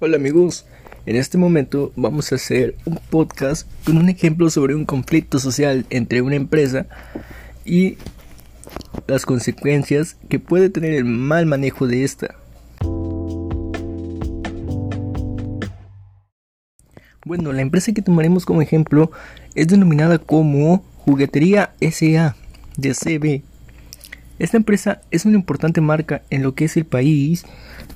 [0.00, 0.64] Hola amigos,
[1.06, 5.86] en este momento vamos a hacer un podcast con un ejemplo sobre un conflicto social
[5.90, 6.86] entre una empresa
[7.64, 7.98] y
[9.08, 12.36] las consecuencias que puede tener el mal manejo de esta.
[17.26, 19.10] Bueno, la empresa que tomaremos como ejemplo
[19.56, 22.36] es denominada como Juguetería SA
[22.76, 23.47] de CB.
[24.38, 27.44] Esta empresa es una importante marca en lo que es el país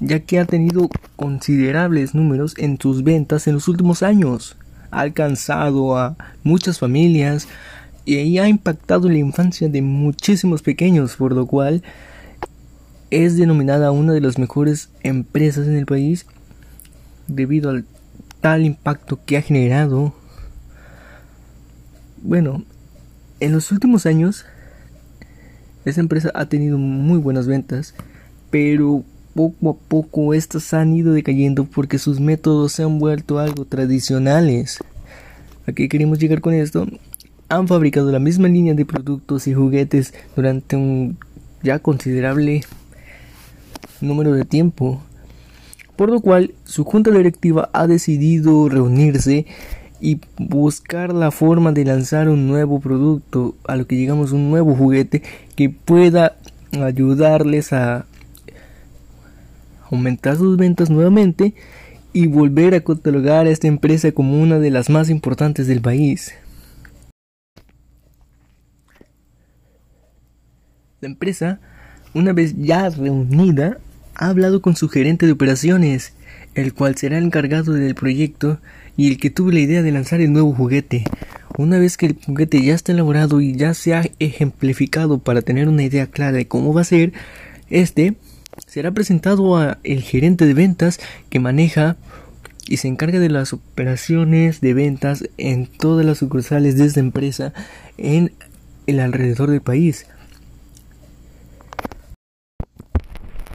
[0.00, 4.56] ya que ha tenido considerables números en sus ventas en los últimos años.
[4.90, 7.48] Ha alcanzado a muchas familias
[8.04, 11.82] y ha impactado la infancia de muchísimos pequeños, por lo cual
[13.10, 16.26] es denominada una de las mejores empresas en el país
[17.26, 17.84] debido al
[18.40, 20.14] tal impacto que ha generado.
[22.22, 22.64] Bueno,
[23.40, 24.44] en los últimos años
[25.84, 27.94] esta empresa ha tenido muy buenas ventas,
[28.50, 33.64] pero poco a poco estas han ido decayendo porque sus métodos se han vuelto algo
[33.64, 34.78] tradicionales.
[35.66, 36.86] ¿A qué queremos llegar con esto?
[37.48, 41.18] Han fabricado la misma línea de productos y juguetes durante un
[41.62, 42.62] ya considerable
[44.00, 45.02] número de tiempo,
[45.96, 49.46] por lo cual su junta directiva ha decidido reunirse
[50.04, 54.76] y buscar la forma de lanzar un nuevo producto, a lo que llegamos un nuevo
[54.76, 55.22] juguete
[55.56, 56.36] que pueda
[56.72, 58.04] ayudarles a
[59.90, 61.54] aumentar sus ventas nuevamente
[62.12, 66.34] y volver a catalogar a esta empresa como una de las más importantes del país.
[71.00, 71.60] La empresa,
[72.12, 73.78] una vez ya reunida,
[74.14, 76.14] ha hablado con su gerente de operaciones,
[76.54, 78.60] el cual será el encargado del proyecto
[78.96, 81.04] y el que tuvo la idea de lanzar el nuevo juguete.
[81.56, 85.68] Una vez que el juguete ya está elaborado y ya se ha ejemplificado para tener
[85.68, 87.12] una idea clara de cómo va a ser,
[87.70, 88.14] este
[88.66, 91.96] será presentado a el gerente de ventas que maneja
[92.66, 97.52] y se encarga de las operaciones de ventas en todas las sucursales de esta empresa
[97.98, 98.32] en
[98.86, 100.06] el alrededor del país.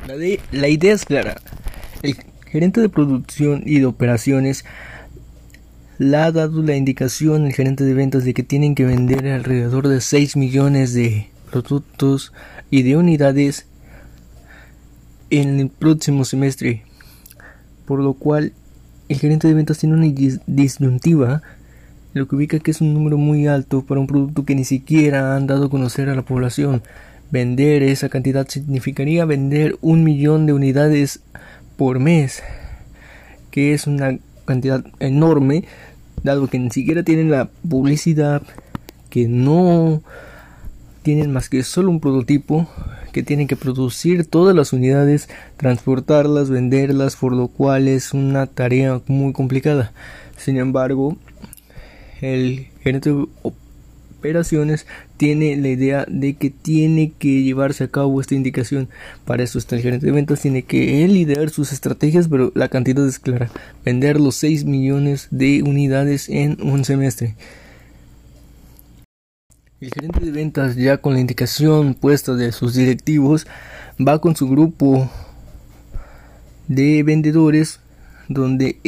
[0.10, 0.16] La,
[0.52, 1.40] la idea es clara.
[2.02, 2.16] El
[2.48, 4.66] gerente de producción y de operaciones
[6.00, 9.88] le ha dado la indicación al gerente de ventas de que tienen que vender alrededor
[9.88, 12.34] de 6 millones de productos
[12.72, 13.68] y de unidades
[15.30, 16.86] en el próximo semestre,
[17.86, 18.54] por lo cual
[19.10, 20.08] el gerente de ventas tiene una
[20.48, 21.44] disyuntiva,
[22.14, 25.36] lo que ubica que es un número muy alto para un producto que ni siquiera
[25.36, 26.82] han dado a conocer a la población.
[27.32, 31.22] Vender esa cantidad significaría vender un millón de unidades
[31.78, 32.42] por mes,
[33.52, 35.66] que es una cantidad enorme,
[36.24, 38.42] dado que ni siquiera tienen la publicidad,
[39.10, 40.02] que no
[41.04, 42.68] tienen más que solo un prototipo
[43.12, 49.02] que tienen que producir todas las unidades, transportarlas, venderlas, por lo cual es una tarea
[49.08, 49.92] muy complicada.
[50.38, 51.18] Sin embargo,
[52.22, 53.26] el gerente de
[54.20, 54.86] operaciones
[55.20, 58.88] tiene la idea de que tiene que llevarse a cabo esta indicación.
[59.26, 63.06] Para eso está el gerente de ventas, tiene que liderar sus estrategias, pero la cantidad
[63.06, 63.52] es clara.
[63.84, 67.36] Vender los 6 millones de unidades en un semestre.
[69.82, 73.46] El gerente de ventas, ya con la indicación puesta de sus directivos,
[74.00, 75.12] va con su grupo
[76.70, 77.82] de vendedores
[78.30, 78.80] donde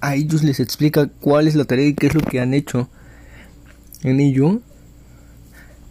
[0.00, 2.88] a ellos les explica cuál es la tarea y qué es lo que han hecho.
[4.04, 4.60] En ello,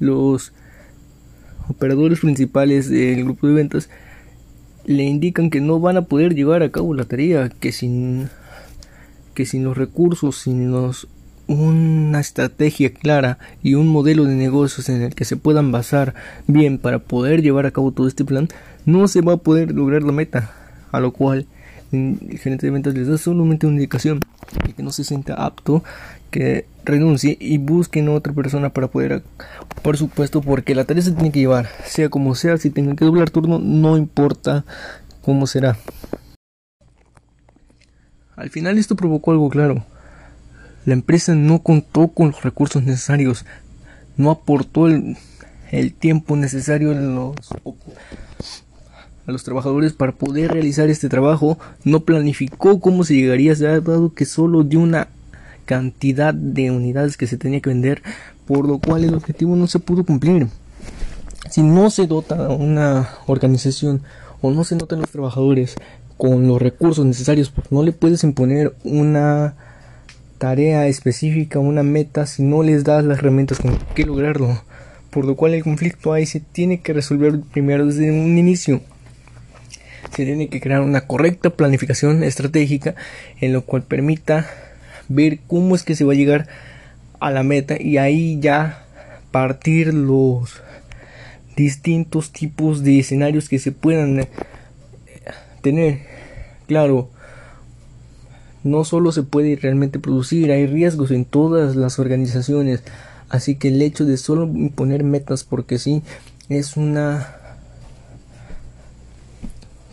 [0.02, 0.52] los
[1.70, 3.90] operadores principales del grupo de ventas
[4.86, 8.30] le indican que no van a poder llevar a cabo la tarea, que sin
[9.36, 11.08] que sin los recursos, sin los
[11.48, 16.16] una estrategia clara y un modelo de negocios en el que se puedan basar
[16.48, 18.48] bien para poder llevar a cabo todo este plan,
[18.86, 20.52] no se va a poder lograr la meta,
[20.92, 21.46] a lo cual
[21.92, 24.22] el gerente de ventas les da solamente una indicación
[24.68, 25.84] y que no se sienta apto
[26.30, 29.24] que renuncie y busquen otra persona para poder
[29.82, 31.68] por supuesto porque la tarea se tiene que llevar.
[31.86, 34.66] Sea como sea si tengan que doblar turno no importa
[35.22, 35.78] cómo será.
[38.36, 39.86] Al final esto provocó algo claro.
[40.86, 43.46] La empresa no contó con los recursos necesarios,
[44.18, 45.16] no aportó el,
[46.00, 47.36] tiempo necesario los,
[49.28, 53.80] a los trabajadores para poder realizar este trabajo, no planificó cómo se llegaría, se ha
[53.80, 55.08] dado que solo dio una
[55.66, 58.02] cantidad de unidades que se tenía que vender,
[58.46, 60.48] por lo cual el objetivo no se pudo cumplir.
[61.50, 64.02] Si no se dota una organización
[64.42, 65.76] o no se notan los trabajadores
[66.18, 69.56] con los recursos necesarios, pues no le puedes imponer una
[70.38, 74.62] tarea específica, una meta, si no les das las herramientas con que lograrlo.
[75.10, 78.82] Por lo cual el conflicto ahí se tiene que resolver primero desde un inicio.
[80.12, 82.96] Se tiene que crear una correcta planificación estratégica
[83.40, 84.50] en lo cual permita
[85.08, 86.48] ver cómo es que se va a llegar
[87.20, 88.86] a la meta y ahí ya
[89.32, 90.62] partir los
[91.56, 94.28] distintos tipos de escenarios que se puedan eh,
[95.62, 96.00] tener.
[96.68, 97.10] Claro,
[98.64, 102.84] no solo se puede realmente producir, hay riesgos en todas las organizaciones.
[103.30, 106.04] Así que el hecho de solo imponer metas porque sí
[106.50, 107.36] es una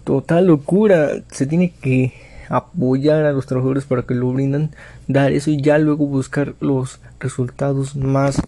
[0.09, 1.23] total locura.
[1.31, 2.15] Se tiene que
[2.49, 4.71] apoyar a los trabajadores para que lo brindan,
[5.07, 8.41] dar eso y ya luego buscar los resultados más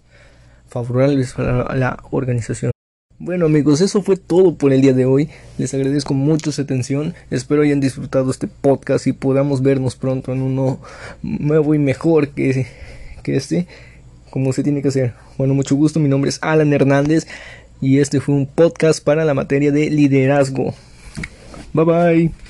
[0.71, 2.73] favorables para la organización.
[3.19, 5.29] Bueno amigos, eso fue todo por el día de hoy.
[5.59, 7.12] Les agradezco mucho su atención.
[7.31, 10.81] Espero hayan disfrutado este podcast y podamos vernos pronto en uno
[11.23, 12.69] nuevo y mejor que,
[13.23, 13.67] que este,
[14.31, 15.13] como se tiene que hacer.
[15.37, 16.01] Bueno, mucho gusto.
[16.01, 17.27] Mi nombre es Alan Hernández
[17.83, 20.73] y este fue un podcast para la materia de liderazgo.
[21.75, 22.50] Bye-bye.